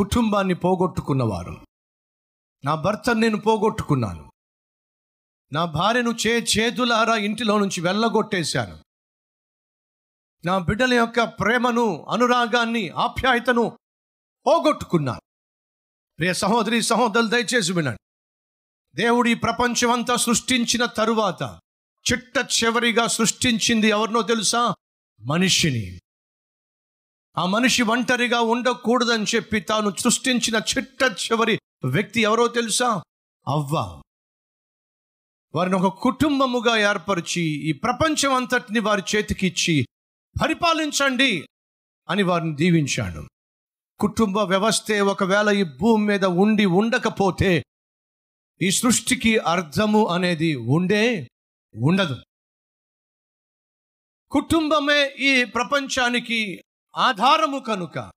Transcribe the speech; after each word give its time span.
కుటుంబాన్ని 0.00 0.54
పోగొట్టుకున్నవారు. 0.54 1.66
నా 2.64 2.74
భర్తను 2.74 3.20
నేను 3.20 3.36
పోగొట్టుకున్నాను. 3.36 4.32
నా 5.52 5.64
భార్యను 5.64 6.10
చే 6.10 6.38
చేతులారా 6.38 7.16
ఇంటిలో 7.16 7.58
నుంచి 7.58 7.80
వెళ్ళగొట్టేశాను. 7.80 8.78
నా 10.44 10.58
బిడ్డల 10.58 10.94
యొక్క 10.94 11.24
ప్రేమను 11.24 12.04
అనురాగాన్ని 12.04 12.88
ఆప్యాయతను 12.88 13.78
పోగొట్టుకున్నాను. 14.46 15.20
ప్రియ 16.18 16.34
సహోదరి 16.34 16.82
సహోదరులు 16.82 17.28
దయచేసి 17.28 17.72
వినండి. 17.72 17.98
దేవుడు 18.94 19.28
ఈ 19.28 19.34
ప్రపంచమంతా 19.34 20.16
సృష్టించిన 20.16 20.84
తరువాత 20.84 21.60
చిట్ట 22.12 22.64
చివరిగా 22.64 23.06
సృష్టించింది 23.06 23.88
ఎవరినో 23.88 24.22
తెలుసా? 24.22 24.74
మనిషిని. 25.20 25.99
ఆ 27.38 27.46
మనిషి 27.46 27.82
ఒంటరిగా 27.82 28.40
ఉండకూడదని 28.40 29.24
చెప్పి 29.34 29.60
తాను 29.60 29.92
సృష్టించిన 29.98 30.56
చిట్ట 30.56 31.02
చివరి 31.02 31.58
వ్యక్తి 31.84 32.20
ఎవరో 32.20 32.46
తెలుసా? 32.46 33.02
అవ్వ. 33.48 34.02
వారిని 35.54 35.76
ఒక 35.76 36.00
కుటుంబముగా 36.02 36.76
ఏర్పరిచి 36.76 37.40
ఈ 37.40 37.72
ప్రపంచం 37.72 38.34
అంతటిని 38.34 38.80
వారి 38.80 39.02
చేతికిచ్చి 39.16 39.86
పరిపాలించండి 40.42 41.46
అని 42.10 42.22
వారిని 42.22 42.56
దీవించాడు. 42.56 43.28
కుటుంబ 43.98 44.38
వ్యవస్థే 44.38 45.00
ఒకవేళ 45.00 45.50
ఈ 45.50 45.62
భూమి 45.62 46.06
మీద 46.06 46.24
ఉండి 46.24 46.64
ఉండకపోతే 46.64 47.64
ఈ 48.62 48.70
సృష్టికి 48.70 49.38
అర్థము 49.38 50.06
అనేది 50.06 50.54
ఉండే 50.54 51.28
ఉండదు. 51.76 52.16
కుటుంబమే 54.30 55.10
ఈ 55.20 55.44
ప్రపంచానికి 55.44 56.62
ఆధారము 56.96 57.58
కనుక 57.58 58.12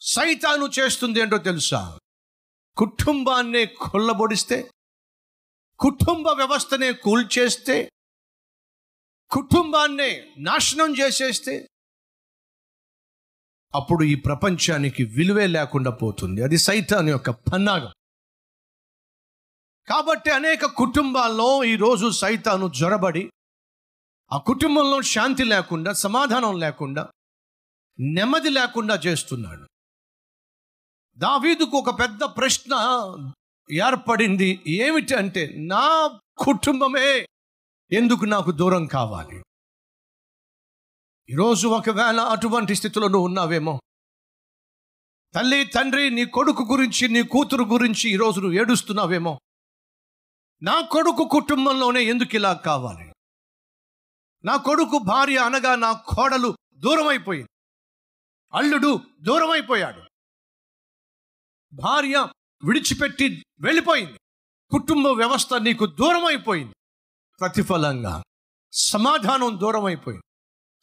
సైతాను 0.00 0.70
చేస్తుంది 0.78 1.20
ఏంటో 1.20 1.38
తెలుసా? 1.38 1.98
కుటుంబాన్నే 2.76 3.66
కొల్లబొడిస్తే 3.66 4.70
కుటుంబ 5.78 6.28
వ్యవస్థనే 6.28 6.92
కూల్చేస్తే 6.92 7.90
కుటుంబాన్నే 9.30 10.34
నాశనం 10.38 10.94
చేసేస్తే 11.00 11.68
అప్పుడు 13.74 14.04
ఈ 14.04 14.14
ప్రపంచానికి 14.14 15.04
విలువే 15.04 15.46
లేకుండా 15.46 15.90
పోతుంది. 15.90 16.42
అది 16.42 16.58
సైతాన్ 16.58 17.08
యొక్క 17.08 17.30
పన్నాగం. 17.30 17.92
కాబట్టి 19.88 20.30
అనేక 20.30 20.64
కుటుంబాల్లో 20.64 21.64
ఈరోజు 21.64 22.10
సైతాను 22.10 22.68
జ్వరబడి 22.68 23.30
ఆ 24.32 24.38
కుటుంబంలో 24.38 25.02
శాంతి 25.02 25.44
లేకుండా 25.44 25.92
సమాధానం 25.92 26.60
లేకుండా 26.60 27.10
నెమ్మది 28.00 28.50
లేకుండా 28.50 28.94
చేస్తున్నాడు. 28.94 29.66
దావీదుకు 31.16 31.76
ఒక 31.76 32.00
పెద్ద 32.00 32.24
ప్రశ్న 32.24 32.74
ఏర్పడింది 33.72 34.62
ఏమిటి 34.66 35.14
అంటే 35.14 35.54
నా 35.56 36.20
కుటుంబమే 36.38 37.26
ఎందుకు 37.92 38.24
నాకు 38.24 38.50
దూరం 38.50 38.86
కావాలి? 38.86 39.42
ఈరోజు 41.30 41.68
ఒకవేళ 41.68 42.20
అటువంటి 42.20 42.74
స్థితిలో 42.74 43.08
నువ్వు 43.08 43.26
ఉన్నావేమో 43.26 43.80
తల్లి 45.34 45.64
తండ్రి 45.64 46.10
నీ 46.10 46.24
కొడుకు 46.24 46.62
గురించి 46.62 47.08
నీ 47.08 47.22
కూతురు 47.22 47.64
గురించి 47.64 48.10
ఈరోజు 48.10 48.40
నువ్వు 48.40 48.58
ఏడుస్తున్నావేమో 48.58 49.38
నా 50.62 50.80
కొడుకు 50.80 51.28
కుటుంబంలోనే 51.28 52.02
ఎందుకు 52.04 52.36
ఇలా 52.36 52.52
కావాలి? 52.52 53.12
నా 54.44 54.56
కొడుకు 54.56 54.98
భార్య 54.98 55.38
అనగా 55.38 55.74
నా 55.74 55.92
కోడలు 55.92 56.56
దూరం 56.74 57.06
అయిపోయింది 57.08 57.51
అల్లుడు 58.54 59.00
దూరమైపోయాడు. 59.20 60.02
భార్య 61.74 62.28
విడిచిపెట్టి 62.64 63.44
వెళ్ళిపోయింది. 63.60 64.18
కుటుంబ 64.70 65.06
వ్యవస్థ 65.06 65.54
నీకు 65.54 65.86
దూరం 65.86 66.24
అయిపోయింది 66.24 66.74
ప్రతిఫలంగా 67.40 68.22
సమాధానం 68.72 69.58
దూరం 69.60 69.84
అయిపోయింది 69.84 70.24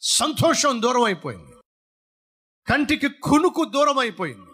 సంతోషం 0.00 0.82
దూరం 0.82 1.04
అయిపోయింది 1.04 1.52
కంటికి 2.68 3.08
కునుకు 3.08 3.64
దూరం 3.64 3.98
అయిపోయింది 3.98 4.50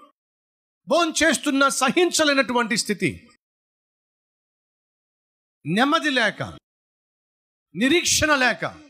భోం 0.89 1.13
చేస్తున్న 1.23 1.69
సహించలేనటువంటి 1.69 2.77
స్థితి. 2.77 3.31
నెమ్మది 5.67 6.11
లేక 6.11 6.43
నిరీక్షణ 7.75 8.35
లేక 8.35 8.86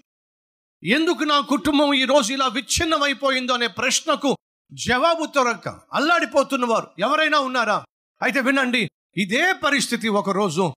ఎందుకు 0.85 1.25
నా 1.25 1.41
కుటుంబం 1.41 1.95
ఈ 1.95 2.05
రోజు 2.05 2.33
ఇలా 2.33 2.49
విచ్ఛిన్నమైపోయిందో 2.49 3.55
అనే 3.55 3.67
ప్రశ్నకు 3.67 4.37
జవాబు 4.73 5.27
దొరక్క. 5.27 5.69
అల్లాడిపోతున్నవారు 5.69 6.87
ఎవరైనా 6.99 7.39
ఉన్నారా? 7.39 7.85
అయితే 8.23 8.41
వినండి 8.41 8.91
ఇదే 9.17 9.53
పరిస్థితి 9.53 10.09
ఒకరోజు 10.09 10.75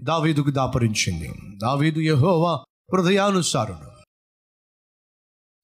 దావీదుకు 0.00 0.50
దాపరించింది. 0.50 1.56
దావీదు 1.56 2.00
యహోవా 2.00 2.64
హృదయానుసారుడు. 2.92 3.90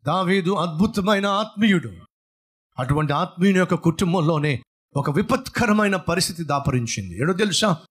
దావీదు 0.07 0.51
అద్భుతమైన 0.55 1.27
ఆత్మీయుడు. 1.27 1.97
అటువంటి 2.79 3.13
ఆత్మీయుని 3.13 3.59
యొక్క 3.59 3.75
కుటుంబంలోనే 3.75 4.63
ఒక 4.97 5.11
విపత్కరమైన 5.11 5.97
పరిస్థితి 5.97 6.45
దాపరించింది. 6.45 7.21
ఏడో 7.23 7.33
తెలుసా? 7.33 7.87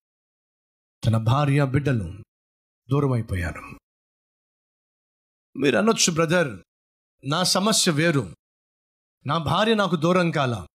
తన 1.05 1.17
భార్య 1.17 1.65
బిడ్డలు 1.65 2.23
దూరం 2.91 3.11
అయిపోయారు 3.11 3.84
మీరు 5.57 5.77
అనొచ్చు 5.77 6.13
బ్రదర్. 6.13 6.59
నా 7.25 7.43
సమస్య 7.43 7.91
వేరు. 7.91 8.35
నా 9.25 9.37
భార్య 9.37 9.75
నాకు 9.75 9.95
దూరం 9.95 10.31
కాల. 10.31 10.67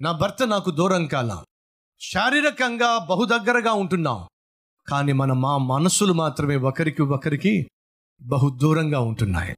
నా 0.00 0.12
భర్త 0.12 0.42
నాకు 0.42 0.70
దూరం 0.70 1.06
కాల. 1.06 1.44
శారీరకంగా 2.00 2.98
బహు 2.98 3.24
దగ్గరగా 3.24 3.72
ఉంటున్నాం. 3.72 4.28
కానీ 4.88 5.12
మన 5.12 5.32
మా 5.32 5.58
మనసులు 5.58 6.12
మాత్రమే 6.12 6.56
ఒకరికి 6.56 7.02
ఒకరికి 7.02 7.70
బహు 8.22 8.58
దూరంగా 8.58 9.00
ఉంటున్నాయి. 9.00 9.56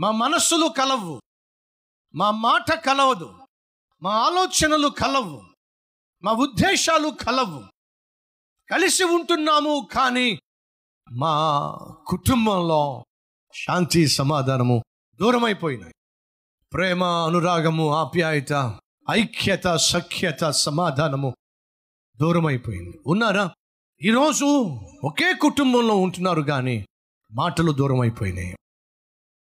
మా 0.00 0.10
మనస్సులు 0.10 0.68
కలవు. 0.68 1.22
మా 2.14 2.30
మాట 2.30 2.84
కలవదు. 2.86 3.38
మా 4.02 4.10
ఆలోచనలు 4.10 4.88
కలవు. 4.88 5.42
మా 6.22 6.32
ఉద్దేశాలు 6.32 7.08
కలవు. 7.08 7.64
కలిసి 8.70 9.04
ఉంటున్నాము 9.04 9.88
కానీ 9.92 10.40
మా 11.12 11.72
కుటుంబంలో 12.06 13.04
శాంతి 13.54 14.06
సమాధానము 14.06 14.84
దూరమైపోయినాయి. 15.20 15.94
ప్రేమ 16.72 17.04
అనురాగము 17.04 17.94
ఆప్యాయత 17.94 18.78
ఐక్యత 19.10 19.76
సఖ్యత 19.76 20.50
సమాధానము 20.50 21.34
దూరమైపోయింది. 22.20 23.00
ఉన్నారా? 23.06 23.50
ఈరోజు 24.02 24.44
ఒకే 25.04 25.32
కుటుంబంలో 25.32 25.96
ఉంటున్నారు 25.96 26.42
కానీ 26.42 26.86
మాటలు 27.32 27.72
దూరం 27.72 28.00
అయిపోయినాయి 28.00 28.56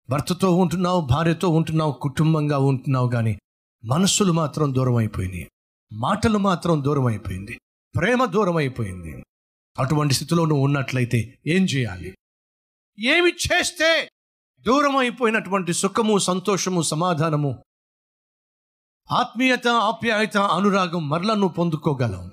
భర్తతో 0.10 0.58
ఉంటున్నావు 0.58 1.02
భార్యతో 1.02 1.50
ఉంటున్నావు 1.50 1.92
కుటుంబంగా 1.92 2.58
ఉంటున్నావు 2.58 3.10
కానీ 3.10 3.40
మనస్సులు 3.86 4.32
మాత్రం 4.32 4.76
దూరం 4.76 4.96
అయిపోయినాయి 4.96 5.52
మాటలు 5.94 6.38
మాత్రం 6.38 6.84
దూరం 6.84 7.06
అయిపోయింది 7.06 7.60
ప్రేమ 7.96 8.26
దూరం 8.26 8.56
అయిపోయింది 8.56 9.24
అటువంటి 9.80 10.14
స్థితిలో 10.14 10.46
నువ్వు 10.46 10.66
ఉన్నట్లయితే 10.66 11.40
ఏం 11.48 11.64
చేయాలి? 11.66 12.15
ఏమి 13.00 13.32
చేస్తే 13.32 14.12
దూరం 14.60 14.98
అయిపోయినటువంటి 14.98 15.74
సుఖము 15.74 16.18
సంతోషము 16.18 16.82
సమాధానము? 16.82 17.64
ఆత్మీయత 19.12 19.68
ఆప్యాయత 19.68 20.38
అనురాగం 20.38 21.10
మరలా 21.10 21.34
నువ్వు 21.34 21.50
పొందుకోగలవు. 21.50 22.32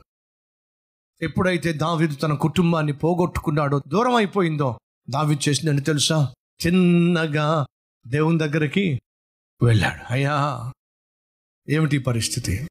ఎప్పుడైతే 1.22 1.72
దావిదు 1.72 2.14
తన 2.14 2.34
కుటుంబాన్ని 2.34 2.92
పోగొట్టుకున్నాడో 2.92 3.82
దూరం 3.88 4.14
అయిపోయిందో 4.14 4.78
దావి 5.10 5.38
చేసిందని 5.48 5.80
తెలుసా? 5.80 6.34
చిన్నగా 6.66 7.66
దేవుని 8.06 8.38
దగ్గరికి 8.38 9.00
వెళ్ళాడు. 9.62 10.12
అయ్యా 10.12 10.72
ఏమిటి 11.68 11.98
పరిస్థితి? 11.98 12.68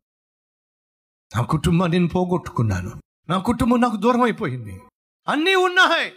నా 1.36 1.42
కుటుంబాన్ని 1.42 2.00
నేను 2.00 2.10
పోగొట్టుకున్నాను. 2.10 2.92
నా 3.30 3.40
కుటుంబం 3.40 3.82
నాకు 3.82 3.96
దూరం 3.96 4.22
అయిపోయింది 4.22 4.82
అన్నీ 5.28 5.56
ఉన్నాయి. 5.56 6.14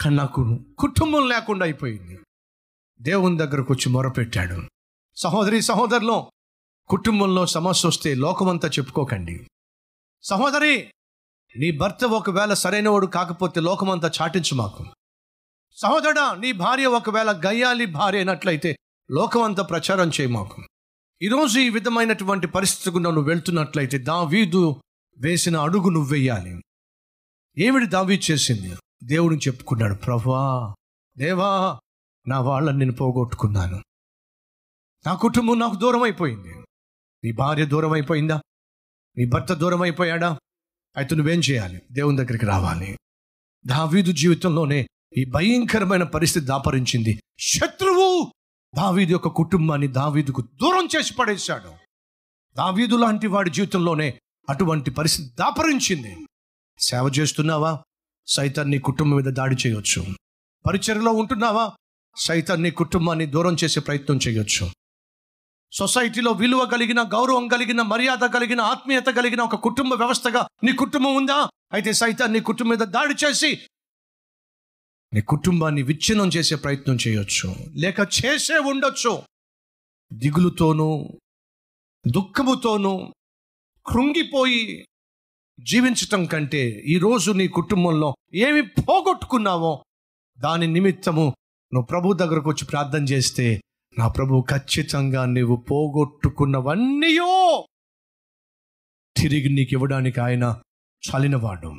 కానీ 0.00 0.16
నాకు 0.16 0.60
కుటుంబం 0.78 1.28
లేకుండా 1.28 1.64
అయిపోయింది. 1.64 2.18
దేవుని 3.02 3.38
దగ్గరకు 3.38 3.72
వచ్చి 3.72 3.92
మొరపెట్టాడు. 3.92 4.62
సహోదరి 5.16 5.62
సహోదరులో 5.62 6.32
కుటుంబంలో 6.88 7.46
సమస్య 7.46 7.88
వస్తే 7.88 8.14
లోకమంతా 8.14 8.68
చెప్పుకోకండి. 8.68 9.46
సహోదరి 10.22 10.90
నీ 11.56 11.70
భర్త 11.70 12.04
ఒకవేళ 12.04 12.52
సరైనవాడు 12.52 13.06
కాకపోతే 13.06 13.60
లోకమంతా 13.60 14.10
చాటించు 14.22 14.54
మాకు. 14.54 14.84
సహోదరుడా 15.76 16.34
నీ 16.34 16.52
భార్య 16.52 16.86
ఒకవేళ 16.86 17.32
గయ్యాలి 17.46 17.86
భార్య 17.86 18.18
అయినట్లయితే 18.18 18.76
లోకమంతా 19.10 19.62
ప్రచారం 19.62 20.08
చేయి 20.08 20.26
మాకు. 20.26 20.62
ఈరోజు 21.22 21.58
ఈ 21.58 21.70
విధమైనటువంటి 21.70 22.46
పరిస్థితికి 22.46 23.00
నువ్వు 23.00 23.22
వెళ్తున్నట్లయితే 23.22 23.98
దావీదు 23.98 24.82
వేసిన 25.18 25.56
అడుగు 25.56 25.88
నువ్వు 25.88 26.14
ఏమిటి 27.58 27.86
దావీ 27.86 28.20
చేసింది? 28.30 28.76
దేవుడు 29.04 29.34
చెప్పుకున్నాడు 29.34 29.94
ప్రభా 29.94 30.74
దేవా 31.18 31.78
నా 32.28 32.40
వాళ్ళని 32.40 32.78
నేను 32.78 32.92
పోగొట్టుకున్నాను. 32.92 33.82
నా 35.06 35.14
కుటుంబం 35.14 35.58
నాకు 35.58 35.74
దూరం 35.74 36.02
అయిపోయింది 36.02 36.54
నీ 37.24 37.32
భార్య 37.32 37.66
దూరం 37.66 37.92
అయిపోయిందా 37.92 38.42
నీ 39.18 39.26
భర్త 39.26 39.52
దూరం 39.52 39.82
అయిపోయాడా 39.82 40.38
అయితే 40.96 41.16
నువ్వేం 41.16 41.40
చేయాలి? 41.40 41.82
దేవుని 41.92 42.16
దగ్గరికి 42.16 42.46
రావాలి. 42.46 42.98
దావీదు 43.66 44.12
జీవితంలోనే 44.12 44.86
ఈ 45.16 45.24
భయంకరమైన 45.24 46.02
పరిస్థితి 46.02 46.46
దాపరించింది 46.46 47.22
శత్రువు 47.38 48.32
దావీదు 48.76 49.10
యొక్క 49.10 49.28
కుటుంబాన్ని 49.28 49.88
దావీదుకు 49.88 50.40
దూరం 50.42 50.88
చేసి 50.96 51.14
పడేశాడు. 51.14 51.72
దావీదు 52.56 52.96
లాంటి 52.96 53.26
వాడి 53.26 53.50
జీవితంలోనే 53.50 54.20
అటువంటి 54.48 54.90
పరిస్థితి 54.90 55.28
దాపరించింది 55.28 56.16
సేవ 56.78 57.12
చేస్తున్నావా? 57.18 57.82
సైతాన్ని 58.30 58.78
కుటుంబం 58.78 59.16
మీద 59.16 59.24
దాడి 59.24 59.56
చేయొచ్చు. 59.66 60.06
పరిచర్లో 60.66 61.12
ఉంటున్నావా? 61.12 61.72
సైతాన్ని 62.16 62.70
కుటుంబాన్ని 62.70 63.26
దూరం 63.26 63.56
చేసే 63.64 63.80
ప్రయత్నం 63.80 64.18
చేయొచ్చు. 64.28 64.70
సొసైటీలో 65.72 66.32
విలువ 66.32 66.66
కలిగిన 66.66 67.02
గౌరవం 67.02 67.48
కలిగిన 67.48 67.82
మర్యాద 67.82 68.18
కలిగిన 68.18 68.60
ఆత్మీయత 68.60 69.06
కలిగిన 69.06 69.40
ఒక 69.40 69.54
కుటుంబ 69.54 69.92
వ్యవస్థగా 69.94 70.46
నీ 70.64 70.72
కుటుంబం 70.72 71.14
ఉందా? 71.14 71.50
అయితే 71.72 71.92
సైతాన్ని 71.92 72.38
నీ 72.38 72.44
కుటుంబం 72.44 72.70
మీద 72.70 72.86
దాడి 72.86 73.14
చేసి 73.24 73.60
నీ 75.14 75.20
కుటుంబాన్ని 75.20 75.82
విచ్ఛిన్నం 75.82 76.28
చేసే 76.28 76.54
ప్రయత్నం 76.54 76.98
చేయొచ్చు. 77.08 77.54
లేక 77.74 77.96
చేసే 78.00 78.58
ఉండొచ్చు. 78.58 79.22
దిగులుతోనూ 80.12 81.08
దుఃఖముతోనూ 82.06 83.12
కృంగిపోయి 83.86 84.86
జీవించటం 85.66 86.24
కంటే 86.24 86.84
ఈరోజు 86.88 87.30
నీ 87.30 87.48
కుటుంబంలో 87.48 88.14
ఏమి 88.34 88.62
పోగొట్టుకున్నావో 88.62 89.84
దాని 90.40 90.66
నిమిత్తము 90.66 91.34
నువ్వు 91.74 91.82
ప్రభు 91.82 92.12
దగ్గరకు 92.12 92.50
వచ్చి 92.50 92.66
ప్రార్థన 92.66 93.04
చేస్తే 93.04 93.60
నా 93.98 94.08
ప్రభు 94.08 94.44
ఖచ్చితంగా 94.50 95.24
నువ్వు 95.24 95.56
పోగొట్టుకున్నవన్నీయో 95.56 97.66
తిరిగి 99.16 99.48
నీకు 99.48 99.68
ఇవ్వడానికి 99.72 100.20
ఆయన 100.20 100.60
చలినవాడు. 101.02 101.74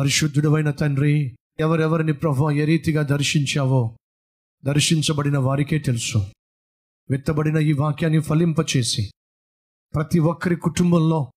పరిశుద్ధుడమైన 0.00 0.70
తండ్రి 0.70 1.36
ఎవరెవరిని 1.60 2.12
ప్రభు 2.12 2.50
ఏ 2.50 2.64
రీతిగా 2.64 3.02
దర్శించావో 3.02 3.96
దర్శించబడిన 4.64 5.38
వారికే 5.38 5.78
తెలుసు. 5.78 6.26
విత్తబడిన 7.10 7.58
ఈ 7.58 7.72
వాక్యాన్ని 7.72 8.20
ఫలింపచేసి 8.20 9.10
ప్రతి 9.94 10.18
ఒక్కరి 10.18 10.56
కుటుంబంలో 10.56 11.32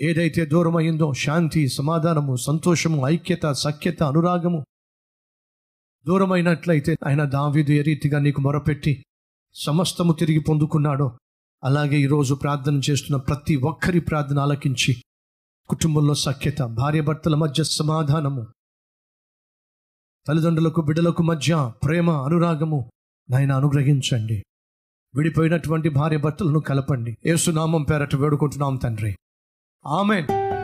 ఏదైతే 0.00 0.46
దూరమైందో 0.46 1.14
శాంతి 1.14 1.68
సమాధానము 1.68 2.36
సంతోషము 2.36 3.08
ఐక్యత 3.08 3.52
సఖ్యత 3.52 4.02
అనురాగము 4.02 4.64
దూరమైనట్లయితే 6.06 6.96
ఆయన 7.06 7.24
దావీదు 7.24 7.72
ఏ 7.72 7.82
రీతిగా 7.82 8.18
నీకు 8.18 8.40
మొరపెట్టి 8.40 9.04
సమస్తము 9.54 10.12
తిరిగి 10.12 10.40
పొందుకున్నాడో 10.40 11.18
అలాగే 11.64 11.96
ఈరోజు 11.96 12.34
ప్రార్థన 12.34 12.80
చేస్తున్న 12.90 13.16
ప్రతి 13.16 13.56
ఒక్కరి 13.56 14.00
ప్రార్థన 14.00 14.38
ఆలకించి 14.38 15.02
కుటుంబంలో 15.68 16.14
సఖ్యత 16.14 16.62
భార్యాభర్తల 16.62 17.34
మధ్య 17.34 17.64
సమాధానము 17.64 18.46
తల్లిదండ్రులకు 20.28 20.80
బిడ్డలకు 20.80 21.22
మధ్య 21.22 21.72
ప్రేమ 21.84 22.10
అనురాగము 22.10 22.90
నాయన 23.30 23.52
అనుగ్రహించండి. 23.52 24.44
విడిపోయినటువంటి 25.14 25.88
భార్య 25.88 26.16
భర్తలను 26.16 26.60
కలపండి. 26.60 27.18
ఏసునామం 27.26 27.82
పేరట 27.82 28.14
వేడుకుంటున్నాం 28.14 28.76
తండ్రి. 28.76 29.16
ఆమెన్. 29.86 30.52